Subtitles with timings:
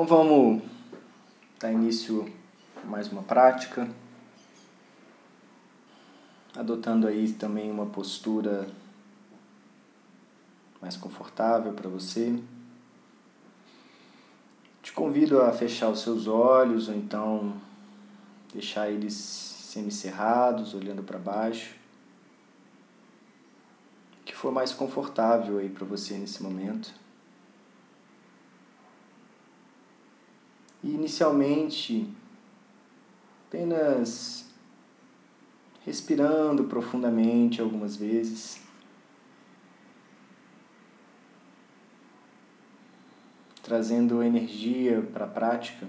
[0.00, 0.62] Então vamos
[1.58, 2.26] dar início
[2.82, 3.86] a mais uma prática,
[6.56, 8.66] adotando aí também uma postura
[10.80, 12.42] mais confortável para você.
[14.82, 17.52] Te convido a fechar os seus olhos ou então
[18.54, 21.74] deixar eles semicerrados, olhando para baixo.
[24.18, 26.99] O que for mais confortável aí para você nesse momento.
[30.82, 32.08] E inicialmente,
[33.46, 34.48] apenas
[35.84, 38.60] respirando profundamente algumas vezes.
[43.62, 45.86] Trazendo energia para a prática.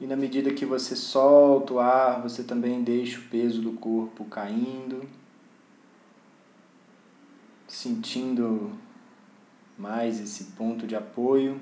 [0.00, 4.24] E na medida que você solta o ar, você também deixa o peso do corpo
[4.24, 5.06] caindo
[7.82, 8.70] sentindo
[9.76, 11.60] mais esse ponto de apoio.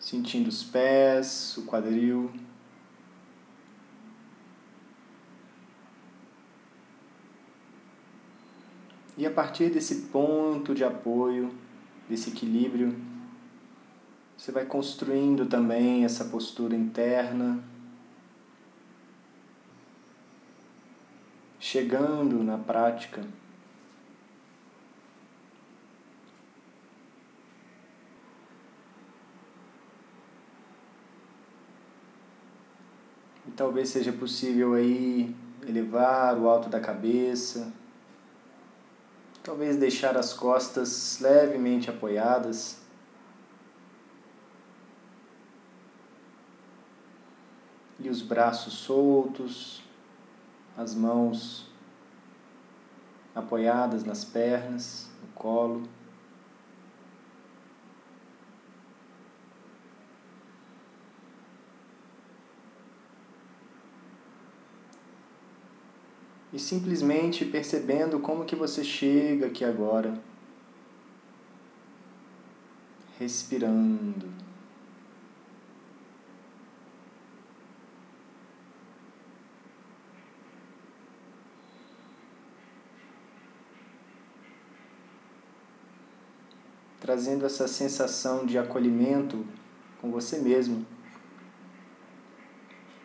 [0.00, 2.32] Sentindo os pés, o quadril.
[9.16, 11.54] E a partir desse ponto de apoio,
[12.08, 12.98] desse equilíbrio,
[14.36, 17.62] você vai construindo também essa postura interna
[21.60, 23.22] chegando na prática.
[33.46, 37.70] E talvez seja possível aí elevar o alto da cabeça,
[39.42, 42.80] talvez deixar as costas levemente apoiadas.
[47.98, 49.82] E os braços soltos,
[50.80, 51.66] as mãos
[53.34, 55.82] apoiadas nas pernas, no colo.
[66.50, 70.18] E simplesmente percebendo como que você chega aqui agora,
[73.18, 74.39] respirando.
[87.10, 89.44] Trazendo essa sensação de acolhimento
[90.00, 90.86] com você mesmo.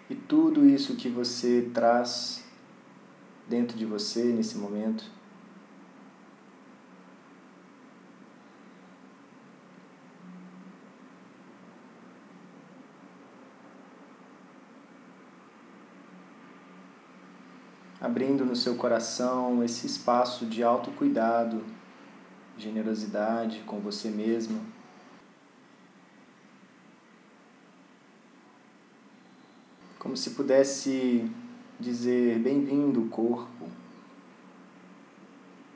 [0.08, 2.44] E tudo isso que você traz
[3.50, 5.06] dentro de você nesse momento.
[18.00, 21.66] Abrindo no seu coração esse espaço de autocuidado
[22.58, 24.62] generosidade com você mesmo.
[30.00, 31.30] Como se pudesse
[31.80, 33.70] dizer: bem-vindo, corpo,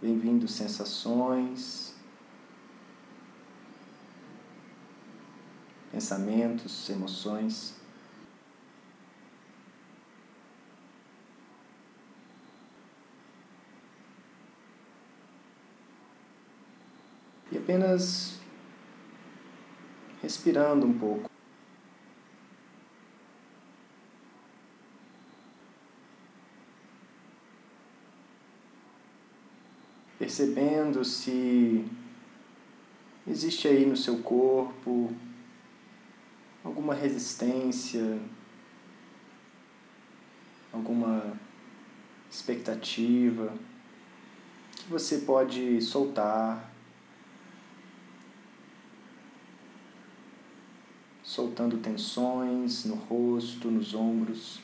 [0.01, 1.95] bem-vindo, sensações,
[5.91, 7.79] pensamentos, emoções.
[17.51, 18.39] e apenas
[20.23, 21.29] respirando um pouco.
[30.17, 31.85] Percebendo se
[33.27, 35.13] existe aí no seu corpo
[36.63, 38.19] alguma resistência,
[40.73, 41.37] alguma
[42.31, 43.53] expectativa
[44.75, 46.78] que você pode soltar
[51.39, 54.59] soltando tensões no rosto, nos ombros.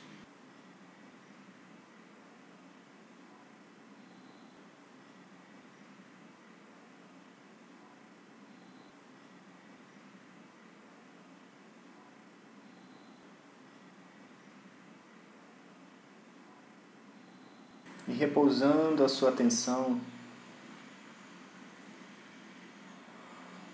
[18.05, 20.01] E repousando a sua atenção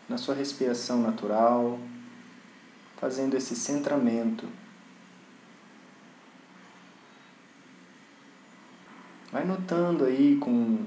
[0.07, 1.80] na sua respiração natural
[3.01, 4.48] fazendo esse centramento.
[9.31, 10.86] Vai notando aí com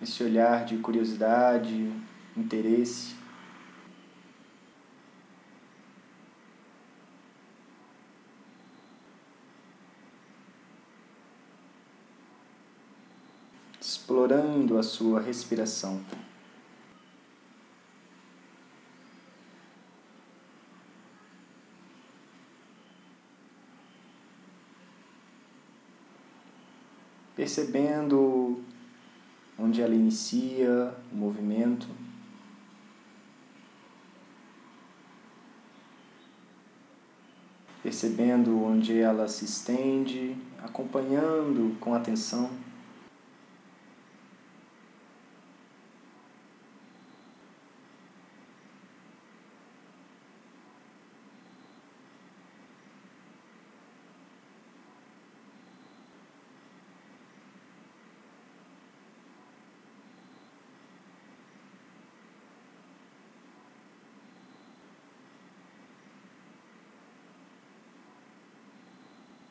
[0.00, 1.92] esse olhar de curiosidade,
[2.36, 3.16] interesse.
[13.80, 16.00] Explorando a sua respiração.
[27.48, 28.60] Percebendo
[29.58, 31.88] onde ela inicia o movimento.
[37.82, 42.50] Percebendo onde ela se estende, acompanhando com atenção.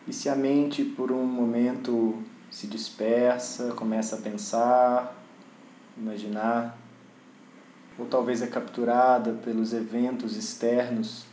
[0.08, 2.22] E se a mente por um momento
[2.52, 5.16] se dispersa, começa a pensar,
[5.96, 6.78] imaginar,
[7.98, 11.26] ou talvez é capturada pelos eventos externos,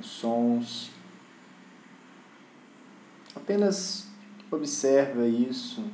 [0.00, 0.90] os sons,
[3.34, 4.08] apenas
[4.50, 5.84] observa isso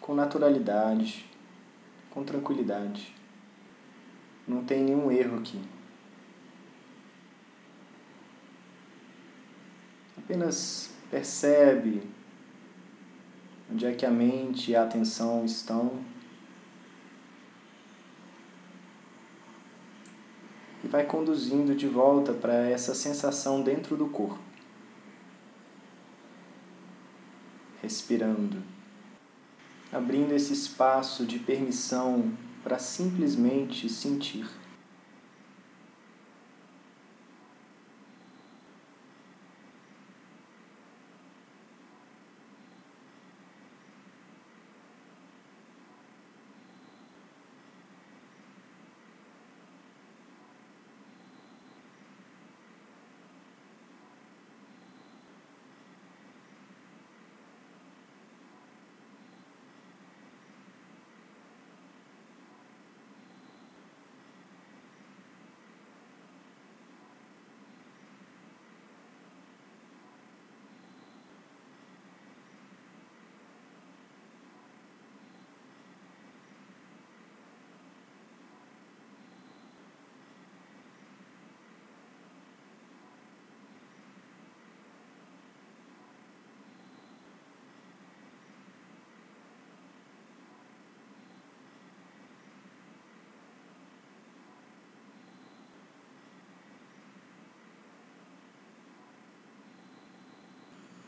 [0.00, 1.30] com naturalidade,
[2.10, 3.14] com tranquilidade.
[4.48, 5.60] Não tem nenhum erro aqui.
[10.28, 12.02] Apenas percebe
[13.72, 16.04] onde é que a mente e a atenção estão.
[20.84, 24.38] E vai conduzindo de volta para essa sensação dentro do corpo.
[27.80, 28.62] Respirando.
[29.90, 34.46] Abrindo esse espaço de permissão para simplesmente sentir.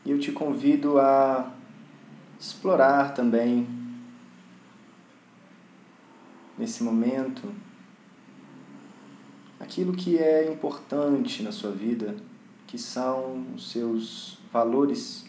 [0.11, 1.53] eu te convido a
[2.37, 3.65] explorar também
[6.57, 7.49] nesse momento
[9.57, 12.15] aquilo que é importante na sua vida,
[12.67, 15.25] que são os seus valores.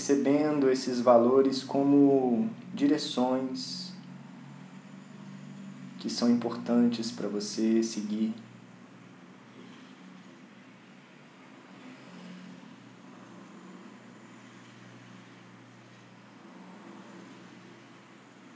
[0.00, 3.92] Percebendo esses valores como direções
[5.98, 8.32] que são importantes para você seguir.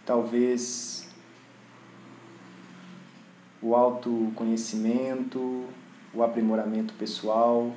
[0.06, 1.06] Talvez
[3.60, 5.66] o autoconhecimento,
[6.14, 7.70] o aprimoramento pessoal.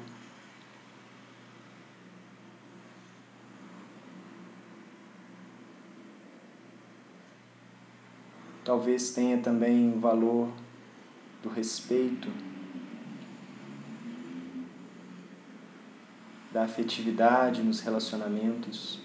[8.67, 10.49] Talvez tenha também o valor
[11.41, 12.27] do respeito,
[16.51, 18.99] da afetividade nos relacionamentos.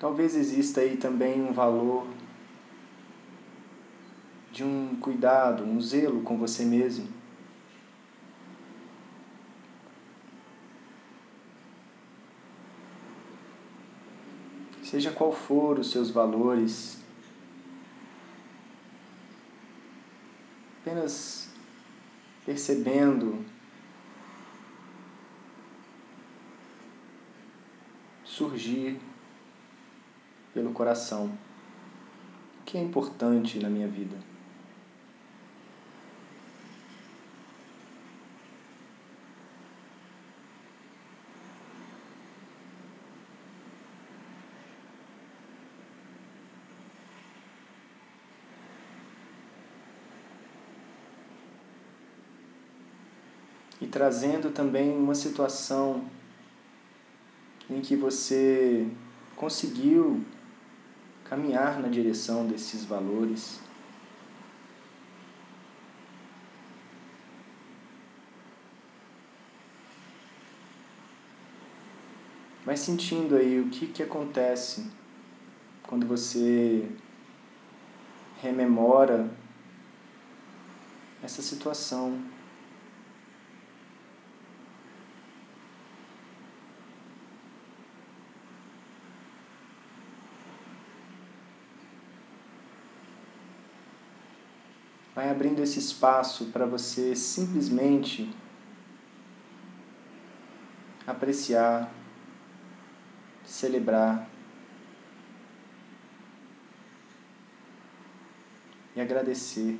[0.00, 2.08] Talvez exista aí também um valor
[4.60, 7.08] de um cuidado, um zelo com você mesmo.
[14.82, 17.02] Seja qual for os seus valores,
[20.82, 21.48] apenas
[22.44, 23.42] percebendo
[28.24, 29.00] surgir
[30.52, 31.32] pelo coração
[32.60, 34.30] o que é importante na minha vida.
[53.80, 56.06] e trazendo também uma situação
[57.68, 58.88] em que você
[59.36, 60.24] conseguiu
[61.22, 63.60] caminhar na direção desses valores.
[72.64, 74.90] Vai sentindo aí o que, que acontece
[75.82, 76.88] quando você
[78.40, 79.28] rememora
[81.22, 82.39] essa situação.
[95.20, 98.34] Vai abrindo esse espaço para você simplesmente
[101.06, 101.92] apreciar,
[103.44, 104.26] celebrar
[108.96, 109.78] e agradecer.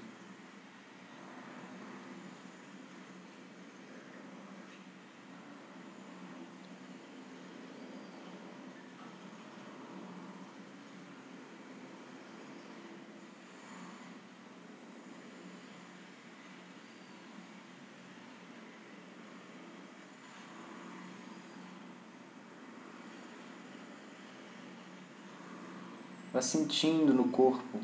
[26.41, 27.79] Vá sentindo no corpo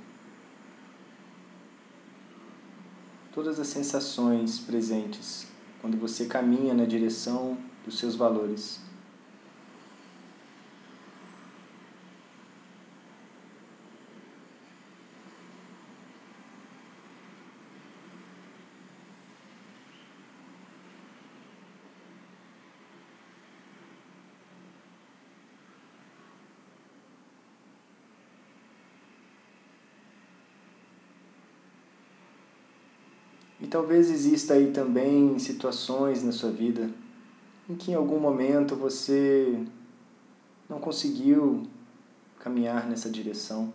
[3.31, 5.47] todas as sensações presentes
[5.79, 8.81] quando você caminha na direção dos seus valores.
[33.67, 36.89] E talvez exista aí também situações na sua vida
[37.69, 39.61] em que em algum momento você
[40.69, 41.67] não conseguiu
[42.39, 43.75] caminhar nessa direção.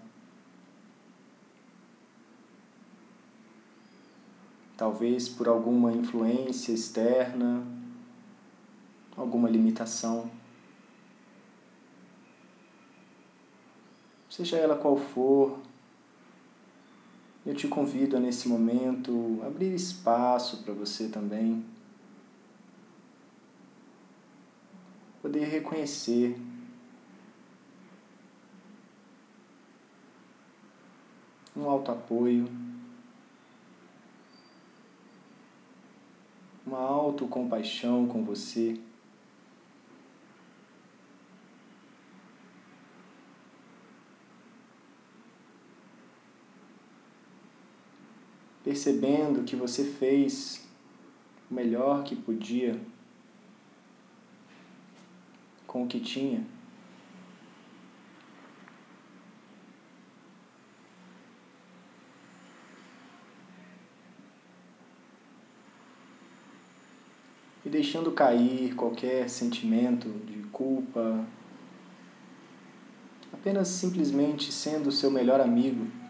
[4.78, 7.62] Talvez por alguma influência externa,
[9.18, 10.32] alguma limitação.
[14.30, 15.60] Seja ela qual for,
[17.46, 21.66] eu te convido a nesse momento abrir espaço para você também.
[25.22, 26.40] Poder reconhecer.
[31.56, 32.48] Um alto apoio,
[36.66, 38.80] uma autocompaixão com você.
[48.72, 50.66] Percebendo que você fez
[51.50, 52.80] o melhor que podia
[55.68, 56.42] com o que tinha.
[67.66, 71.28] E deixando cair qualquer sentimento de culpa,
[73.34, 76.01] apenas simplesmente sendo o seu melhor amigo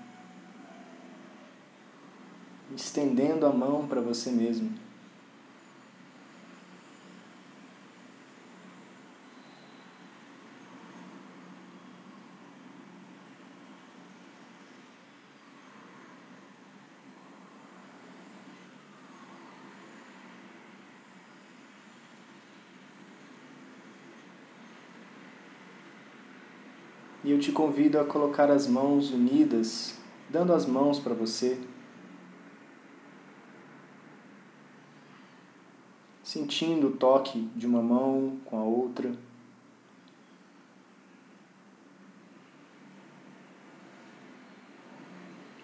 [2.76, 4.72] estendendo a mão para você mesmo.
[27.24, 29.94] E eu te convido a colocar as mãos unidas,
[30.28, 31.58] dando as mãos para você.
[36.32, 39.12] Sentindo o toque de uma mão com a outra.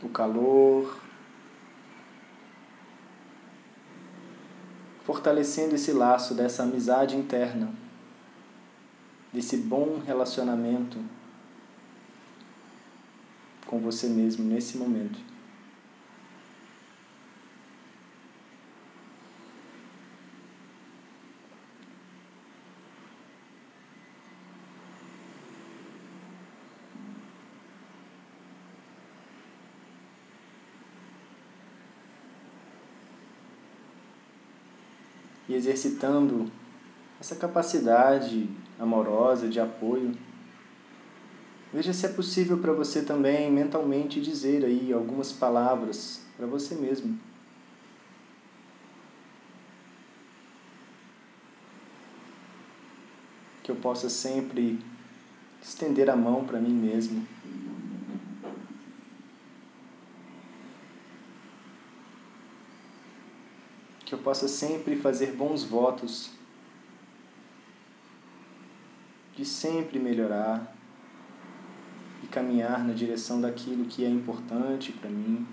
[0.04, 1.00] O calor.
[5.06, 7.74] Fortalecendo esse laço dessa amizade interna,
[9.32, 11.00] desse bom relacionamento
[13.66, 15.37] com você mesmo nesse momento.
[35.48, 36.52] e exercitando
[37.20, 38.50] essa capacidade
[38.80, 40.14] amorosa de apoio.
[41.74, 47.20] Veja se é possível para você também mentalmente dizer aí algumas palavras para você mesmo.
[53.64, 54.80] Que eu possa sempre
[55.62, 57.28] estender a mão para mim mesmo.
[64.28, 66.32] Possa sempre fazer bons votos
[69.34, 70.76] de sempre melhorar
[72.22, 75.48] e caminhar na direção daquilo que é importante para mim.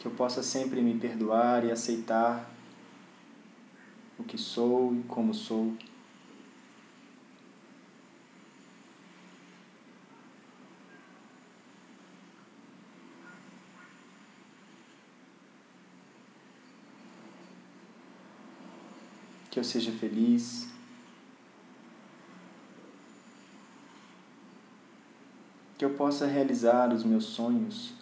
[0.00, 2.57] Que eu possa sempre me perdoar e aceitar
[4.18, 5.74] o que sou e como sou.
[19.58, 20.68] que eu seja feliz.
[25.76, 27.92] Que eu possa realizar os meus sonhos.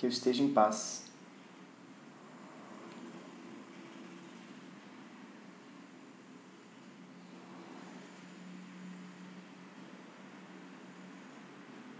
[0.00, 1.04] Que eu esteja em paz.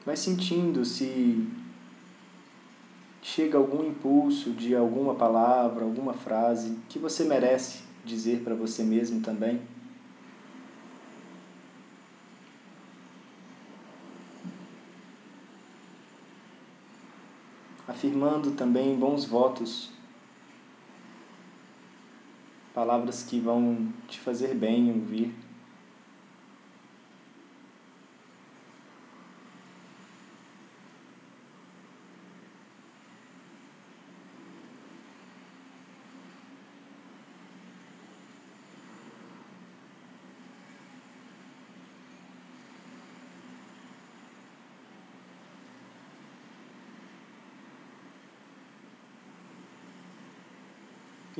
[0.07, 1.47] Vai sentindo se
[3.21, 9.21] chega algum impulso de alguma palavra, alguma frase que você merece dizer para você mesmo
[9.21, 9.61] também.
[17.91, 19.91] Afirmando também bons votos,
[22.73, 25.35] palavras que vão te fazer bem ouvir.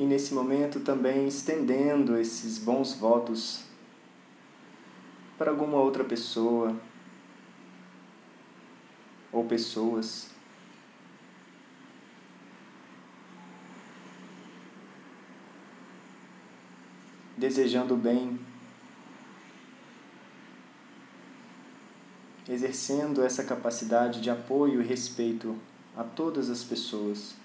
[0.11, 3.63] nesse momento também estendendo esses bons votos
[5.37, 6.75] para alguma outra pessoa
[9.31, 10.29] ou pessoas.
[17.37, 18.37] Desejando bem,
[22.49, 25.57] exercendo essa capacidade de apoio e respeito
[25.95, 27.40] a todas as pessoas.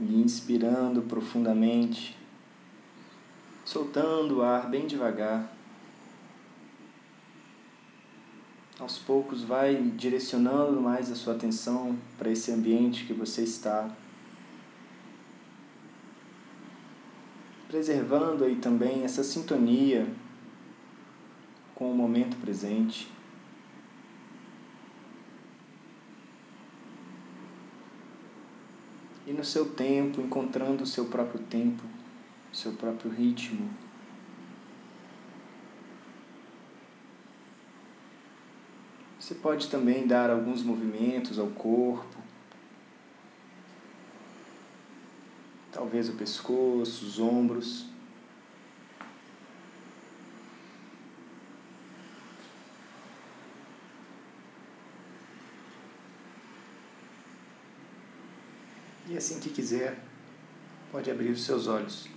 [0.00, 2.16] E inspirando profundamente,
[3.64, 5.54] soltando o ar bem devagar.
[8.78, 13.90] Aos poucos vai direcionando mais a sua atenção para esse ambiente que você está.
[17.68, 20.08] Preservando aí também essa sintonia
[21.74, 23.19] com o momento presente.
[29.30, 31.84] E no seu tempo, encontrando o seu próprio tempo,
[32.52, 33.70] o seu próprio ritmo.
[39.20, 42.16] Você pode também dar alguns movimentos ao corpo,
[45.70, 47.89] talvez o pescoço, os ombros.
[59.10, 59.98] E assim que quiser,
[60.92, 62.08] pode abrir os seus olhos.